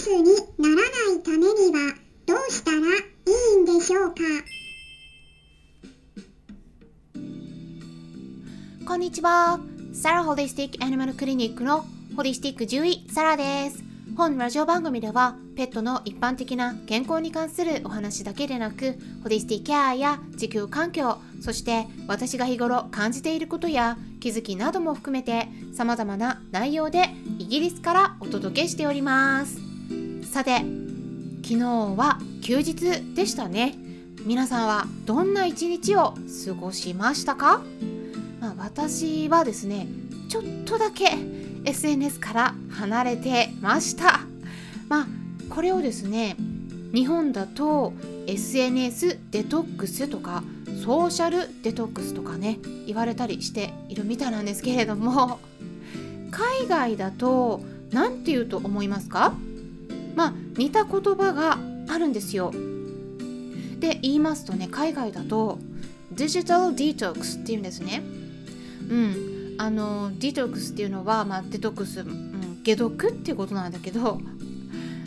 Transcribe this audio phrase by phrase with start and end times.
[0.00, 0.80] スにならな
[1.14, 4.14] いためにはどうしたらいいんでしょうか？
[8.86, 9.60] こんにちは。
[9.92, 11.84] サラホリスティックアニマルクリニックの
[12.16, 13.84] ホリスティック獣医サラです。
[14.16, 27.04] 本ラジオ番組ではペットの一般的な健康に関するお話だけでなくホリスティケアや地球環境そして私が日頃感じていることや気づきなども含めて様々な内容で
[27.38, 29.69] イギリスからお届けしております
[30.30, 30.58] さて
[31.42, 31.64] 昨日
[31.96, 33.74] は休日でしたね。
[34.24, 36.14] 皆さんはどんな一日を
[36.46, 37.62] 過ごしましたか、
[38.40, 39.88] まあ、私はですね
[40.28, 41.16] ちょっとだけ
[41.64, 44.20] SNS から離れてました。
[44.88, 45.06] まあ
[45.52, 46.36] これをですね
[46.94, 47.92] 日本だと
[48.28, 50.44] SNS デトックスとか
[50.84, 55.40] ソーシャルデトックスとかね言われたりしているみたいなんですけれども
[56.30, 59.34] 海外だと何て言うと思いますか？
[60.56, 62.52] 似た言葉があるんですよ。
[63.80, 65.58] で言いますとね海外だと
[66.12, 68.02] デジタルディトックスっていうんですね。
[68.88, 69.40] うん。
[69.60, 74.18] あのディトックスっていうのは、まあ、デトックス、うん、解毒っていうことなんだけど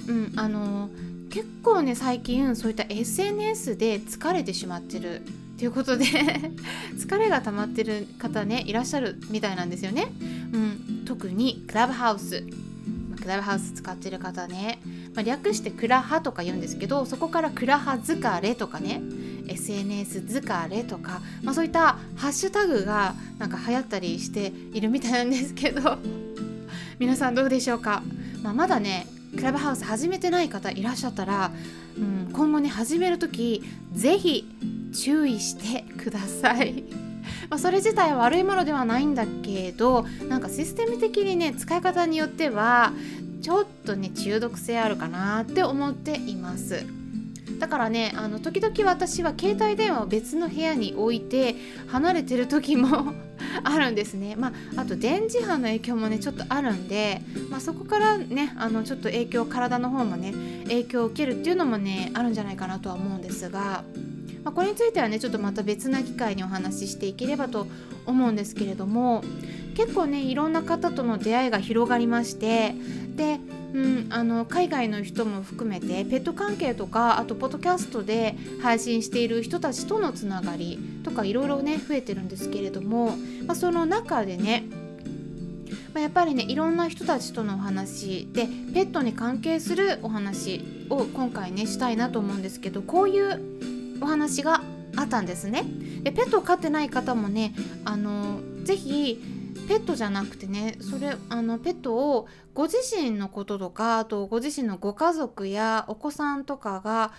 [0.08, 0.90] うんあの
[1.32, 5.24] 結構ね最近そういった SNS で疲れてしまってるっ
[5.58, 6.06] ていうことで
[6.96, 10.12] 疲れが溜まってる方ねいらっしゃるみたいなんですよね、
[10.54, 12.44] うん、特にクラブハウス
[13.20, 14.80] クラブハウス使ってる方ね、
[15.16, 19.02] まあ、略してクラハとか言うんですけどそこからクラハ疲れとかね
[19.48, 25.98] SNS 疲れとか、まあ、そういったハッシュタグがなんか流行ったりしているみたいなんですけど
[27.00, 28.04] 皆さんどうでしょうか、
[28.42, 31.52] まあ、まだねクラブハウス始めてない方いらっしゃったら、
[31.98, 34.48] うん、今後ね始める時ぜひ
[34.94, 36.84] 注意してください。
[37.50, 42.94] まあ、それ自体は悪いものではないんだけどなんかシステム的にね使い方によっては
[43.44, 46.86] ちょっとね中毒性あるかなって思っています。
[47.60, 51.56] だからねあの時々私は携帯電話を別の部屋に置いて
[51.88, 53.14] 離れてる時も
[53.64, 54.38] あるんですね。
[54.38, 63.84] まああと電磁波の影響もねちょっとあるんで、まあ、そこからねあのちょっと影響体の方もね影響を受けるっていうのもねあるんじゃないかなとは思うんですが
[64.44, 67.68] まあ、これについてはねちょっとまた別な機会にお話ししていければと
[68.06, 69.24] 思うんですけれども
[69.76, 72.76] 結構ねいろんな方との出会いが広がりまして、
[73.74, 83.16] うん、あの海外の人も含めてペット関係とかあとポッドキャストで配信している人たちとのつながりとかいろいろね増えてるんですけれども、
[83.48, 84.66] まあ、その中でね
[85.94, 93.40] ま、やっぱりねいろんな人たちとのお話でペットに関係するお話を今回ねしたいなと思うんですけどこういう
[94.02, 94.62] お話が
[94.96, 95.64] あったんですね。
[96.04, 97.54] でペットを飼ってない方もね
[97.86, 99.22] あのぜひ
[99.64, 107.12] ペットじゃなくてねそれあのペットをご自身のこととかあとご自身のご家族やお子さんとかが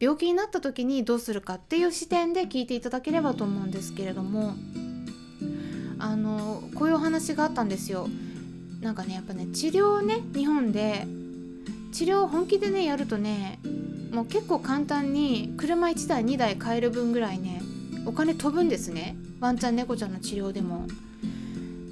[0.00, 4.54] 病気になった時にどうするかっていう視点で聞いていただければと思うんですけれども
[5.98, 8.08] あのこういうお話があったんですよ。
[8.80, 11.04] なんかねやっぱね治療をね日本で
[11.92, 13.58] 治療を本気でねやるとね
[14.12, 17.60] もう結構簡単に車1台2台買える分ぐらいね
[18.06, 20.86] お金飛ぶんですねワンちゃん猫ちゃんの治療でも。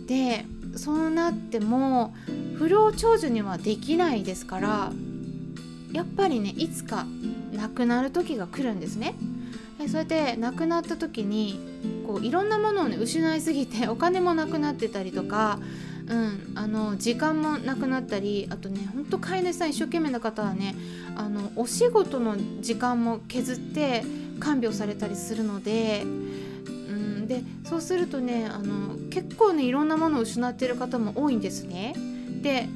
[0.07, 0.45] で
[0.77, 2.15] そうなっても
[2.59, 4.93] 不老長寿にはできないですから
[5.93, 7.07] やっぱりねいつか
[7.53, 9.15] 亡くなる時が来るんですね。
[9.79, 11.59] でそうやって亡くなった時に
[12.07, 15.59] こういろんなものをね失いすぎて お金もなくなってたりとか、
[16.09, 20.75] うん、あの時間もなくなったりあとねほんと飼い主さん一生懸命な方はね
[21.17, 24.05] あのお仕事の時間も削って
[24.41, 26.05] 看病されたりするので。
[27.27, 31.95] でそうするとねあの結構ねいろんなものを失っている方も多いんですね。
[32.43, 32.69] で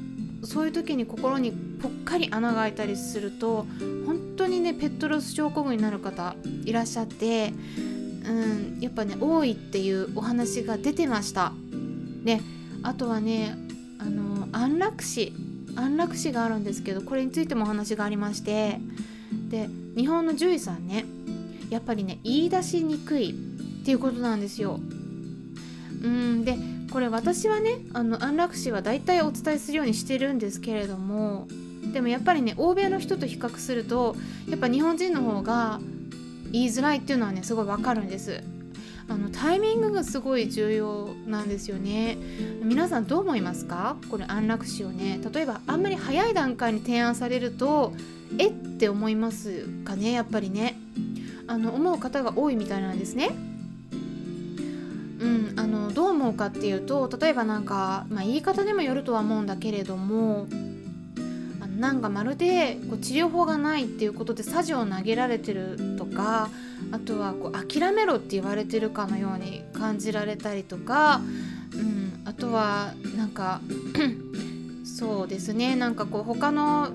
[0.43, 3.65] そういう時に心にぽっかり穴が開いたりすると
[4.05, 6.35] 本当にねペットロス症候群になる方
[6.65, 7.53] いらっしゃって、
[8.25, 11.53] うん、やっぱね多いっていうお話が出てました。
[12.23, 12.41] で
[12.83, 13.55] あとはね
[13.99, 15.33] あの安楽死
[15.75, 18.79] 安楽死があるんですけどこれについてもお話がありまして
[19.49, 21.05] で日本の獣医さんね
[21.69, 23.33] やっぱりね言い出しにくい
[23.81, 24.79] っていうことなんですよ。
[26.03, 26.57] うんで
[26.91, 31.47] これ私はねあの安楽死は大体お伝えするようにしてるんですけれども
[31.93, 34.15] でもやっぱりね欧米の人と比較すると
[34.49, 35.79] やっぱ日本人の方が
[36.51, 38.43] 言いづらいっていうのはねすごいわかるんです。
[39.07, 42.17] あのタイミングがすごい重要なんですよね。
[42.63, 43.97] 皆さんどう思いますか？
[44.09, 47.93] これ安楽死をね例えばあんまり早い段階に提案されると
[48.37, 50.11] えって思いますかね？
[50.11, 50.77] やっぱりね
[51.47, 53.31] あの思う方が多いみたいなんですね。
[55.21, 60.47] うん、あのどう思うかっていうと例えばなんか、まあ、言い方にもよるとは思うんだけれども
[61.61, 66.49] あのなんかまるでこう治療法がないっていうことでサジを投げられてるとか
[66.91, 71.21] あとはこう諦めろって言われてるかのように感じられたりとか、
[71.75, 73.61] うん、あとはなんか
[74.83, 76.89] そうですねなんかこう他の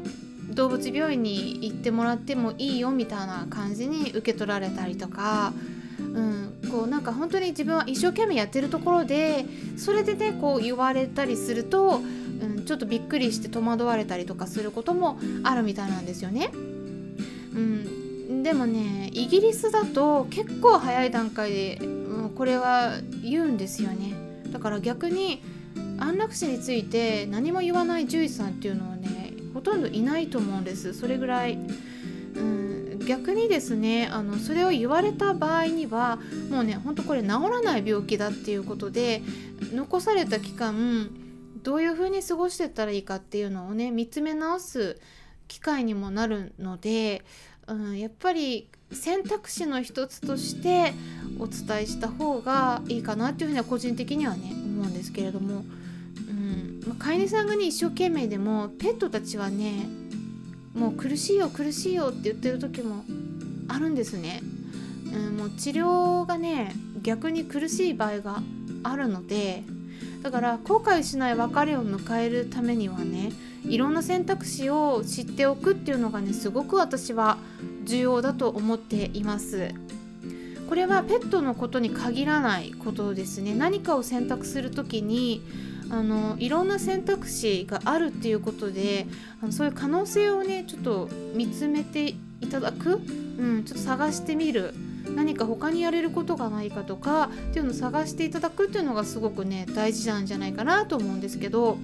[0.50, 5.52] 動物病院に行ってもらってもいいよみたいな感じに受け取られたりとか、
[5.98, 9.46] うん、こうなんか本当に自分は一生懸命やってるところで
[9.76, 12.00] それでねこう言われたりすると、
[12.40, 16.50] うん、ちょっとびっくりして戸惑われたりとかすることもあるみたいなんですよね。
[16.52, 24.14] うん、でもねイギリスだと結構早い段階で、うん、これは言うんですよね。
[24.52, 25.42] だから逆に
[25.98, 31.58] 安楽死について何も言わない獣医さんっていうのはねほとんどいないと思うんですそれぐらい、
[33.06, 36.18] 逆にですねあのそれを言われた場合には
[36.50, 39.22] もうねほんとこれ治らない病気だっていうことで
[39.72, 41.10] 残された期間
[41.62, 45.00] どういうふうに過ごしてったらいいかっていうのをね見つめ直す
[45.48, 47.24] 機会にもなるので、
[47.66, 50.92] うん、やっぱり選択肢の一つとして
[51.38, 55.64] お伝えした方がいいかなっていうふうには個人的にはね思うんですけれども。
[56.86, 59.88] まあ、飼い主さんがね一生懸命でもペットたちはね
[60.76, 63.04] もう苦しいよ苦しいよって言ってる時も
[63.68, 64.42] あるんですね、
[65.12, 68.42] うん、もう治療がね逆に苦しい場合が
[68.82, 69.62] あるので
[70.22, 73.32] だから後悔しない別れを迎えるためにはね
[73.64, 77.38] いろんな選択肢を知っておくっていうのがねすごく私は
[77.84, 79.70] 重要だと思っています。
[80.68, 83.54] これはペットのことに限らないことですね。
[83.54, 85.42] 何かを選択する時に
[85.90, 89.06] あのいろんな選択肢があるっていうことで
[89.42, 92.08] あのそういう可能性をねちょっと見つめて
[92.40, 92.96] いただく、
[93.38, 94.74] うん、ちょっと探してみる。
[95.14, 101.78] 何か他にやれることがないかとかっていうのを探していただくっていうのがすごくね大事なんじゃないかなと思うんですけど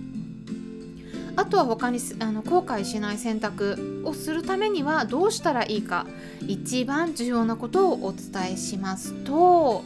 [1.36, 6.06] あとは他にあの後悔しない選択をするためにはどうしたらいいか
[6.46, 9.84] 一番重要なことをお伝えしますと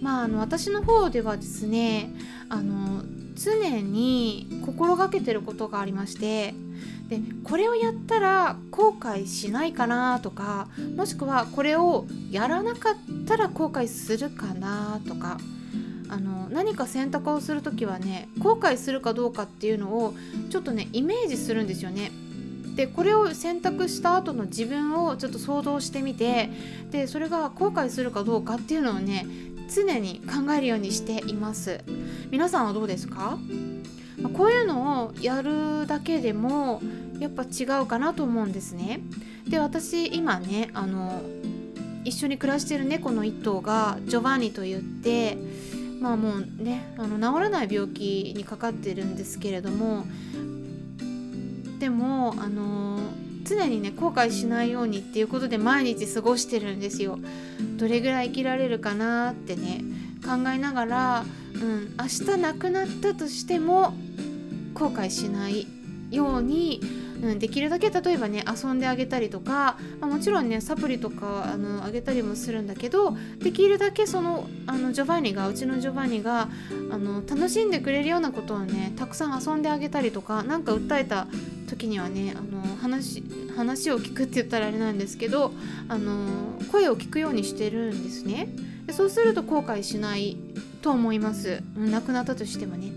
[0.00, 2.10] まああの私の方ではですね
[2.48, 3.02] あの
[3.34, 6.54] 常に心がけてることがありまして
[7.08, 12.94] でこれをやったら後悔しないかなとかもしくはこれをやらなかっ
[13.26, 15.38] たら後悔するかなとか
[16.08, 20.14] あの何か選択をする時はね後悔するかどうかっていうのを
[20.50, 22.10] ちょっとねイメージするんですよね。
[22.76, 26.50] でこれを選択した後の自分をちょっと想像してみて
[26.90, 29.26] でそれが後悔するかどうかっていうのをね
[29.68, 31.80] 常に考えるようにしています。
[32.30, 33.38] 皆さんはどうですか？
[34.32, 36.80] こういうのをやるだけでも
[37.20, 39.00] やっぱ違うかなと思うんですね。
[39.48, 41.20] で私今ねあの
[42.04, 45.36] 一緒に暮らしてる猫の1頭がジョバンニと言って
[46.00, 50.04] まあもうねあの治らない病気にかかってるんですけれども
[51.78, 53.00] でもあの
[53.44, 57.18] 常にね後悔しないようにっていうことで毎日過ごしてるんですよ。
[57.76, 59.82] どれぐらい生きられるかなってね
[60.24, 61.24] 考えながら、
[61.54, 63.94] うん、明日亡くなったとしても
[64.74, 65.66] 後悔しない
[66.10, 66.80] ように、
[67.22, 76.48] うん、できるだけ例えばね遊んであげたりとか、まあ、もちろんねサプリとかあのあげたりもするんだけどできるだけそのあのジョバンニがうちのジョバンニが
[76.90, 81.26] あの楽しんでくれるようなことをねたくさん遊んであげたりとか何か訴えた
[81.68, 83.22] 時にはねあの話
[83.56, 85.52] 話を聞くって言ったらあれなんですけど
[85.88, 86.26] あの
[86.70, 88.48] 声を聞くようにしてるんですね。
[88.86, 90.36] でそうすると後悔しない
[90.82, 91.62] と思います。
[91.76, 92.92] 亡くなったとしてもね、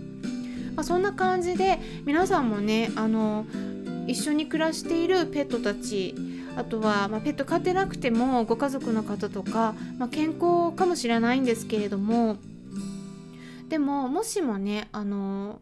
[0.76, 3.46] まあ、そんな感じで皆さんもねあの
[4.06, 6.14] 一緒に暮らしているペットたち
[6.56, 12.36] あとは、まあ、ペット飼ってなくてもご家族の方とか、まあ、健康かもしれないんですけれども
[13.68, 15.60] でももしもねあの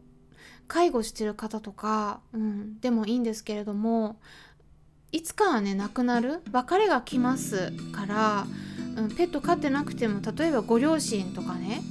[0.67, 4.19] 介護してる方とか、うん、でもいいんですけれども
[5.11, 8.47] いつかはね亡くなる別れが来ますから、
[8.95, 11.81] うん、ペット飼ってなくても例えばご両親とかね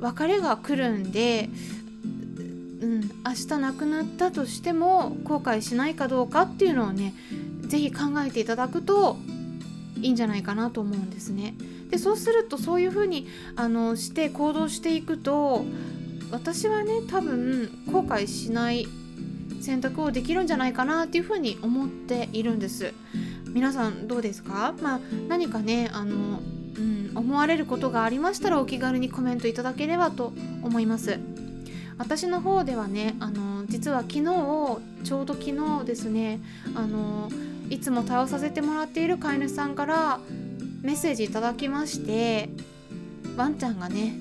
[0.00, 1.48] 別れが来るんで、
[2.80, 7.14] うん、明日亡くなったとしても後悔しないかどうかっていうのをね
[7.62, 9.16] 是非考えていただくと
[10.00, 11.54] いいんじゃないかなと思うんですね。
[11.90, 15.64] でそうするとそういうふうにあのして行動していくと
[16.32, 18.88] 私はね多分後悔しない
[19.62, 22.92] 選択をできるんじゃないかなっていうふうに思っているんです。
[23.48, 24.74] 皆さんどうですか？
[24.82, 26.40] まあ何かねあの、
[26.76, 31.18] うん、思われることがありましたらお気軽にコメントいただければと思います。
[31.98, 34.24] 私の方ではねあの実は昨日
[35.04, 35.44] ちょうど昨
[35.80, 36.40] 日ですね
[36.74, 37.30] あの
[37.70, 40.18] いつも対応させてもらっている飼い主さんから
[40.80, 42.48] メッセージいただきまして
[43.36, 44.14] ワンちゃんがね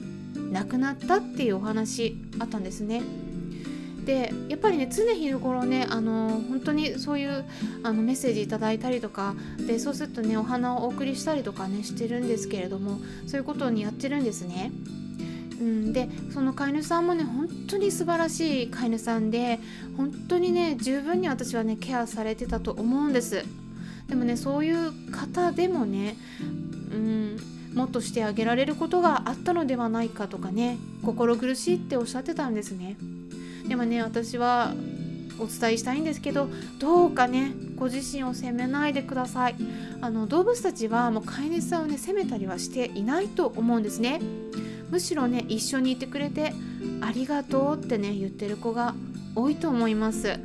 [0.51, 3.01] 亡くなったっていうお話あったんですね。
[4.05, 7.45] でやっぱりね常日頃ねあの本当にそういう
[7.83, 14.71] あのメッセージいただいたりとかでそうするとねお花をお送りしたりとかねしてるんですけれどもそういうことにやってるんですね。
[15.59, 19.59] うん、でその飼い主さんもね本当に素晴らしい飼い主さんで
[19.95, 23.45] 本当にね十分に私はねケアされてたと思うんです
[24.07, 26.15] でもねそういう方でもね、
[26.91, 27.37] うん、
[27.75, 32.97] もっとしてあげられることがあったのではないかとかね心苦しいっておっしゃってたんですね
[33.71, 34.73] でもね私は
[35.39, 39.55] お伝えしたいんですけどどうかねご自身を責めないでください。
[40.01, 44.19] あの動物たちはもう飼い主さんをね責めたりはしていないと思うんですね。
[44.89, 46.51] むしろね一緒にいてくれて
[46.99, 48.93] ありがとうってね言ってる子が
[49.35, 50.37] 多いと思います。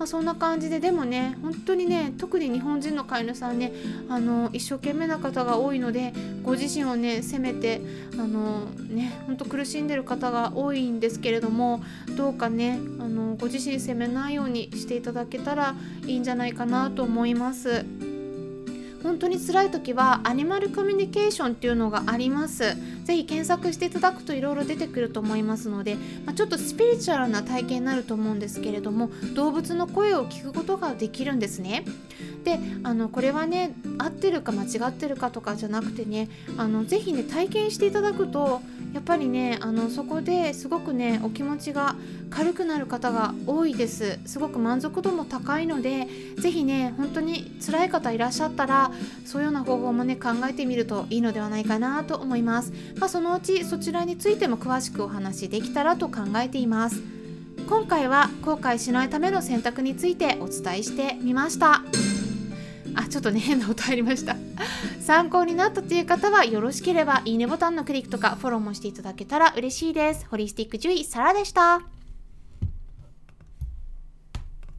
[0.00, 3.70] まあ、そんな感じででもね本当にね特に日本人の飼い主さんね
[4.08, 7.82] あの一生懸命な方が多いのでご自身をね責めて
[8.14, 11.82] あのね本当苦しんでる方が多いんですけれども
[12.16, 15.74] どうかねあのご自身責めないようにしていただけたら
[16.06, 17.84] いいんじゃないかなと思います。
[19.02, 22.76] 本当に辛い時はアニマルコミュニケーションっていうのがあります。
[23.04, 31.84] 是非検索していただくといろいろ出てくると思いますので、まあ、ちょっとスピリチュアルな体験になると思うんですけれども動物の声を聞くことができるんですね。
[32.44, 38.62] であのこれはね合ってるか間違ってるかとかじゃなくてねあのぜひね体験していただくと
[38.92, 41.96] やっぱりねあのそこですごくねお気持ちが
[42.28, 44.18] 軽くなる方が多いです。
[44.26, 46.06] すごく満足度も高いので
[46.38, 48.90] 是非ね本当に辛い方いらっしゃったら
[49.24, 57.20] そういうような方法もね考えてみるといいのではないかなと思います、まあ、そのうちそちらについても詳しくお話しできたらと考えています。
[57.68, 62.09] 今回は後悔しないための選択についてお伝えしてみました。
[62.94, 64.36] あちょっとね変な音入りました。
[65.00, 70.26] 参考になったという方はよろしければいいねボタンのクリックとかフォローもしていただけたら嬉しいです。
[70.30, 71.99] ホリスティック獣医サラでした。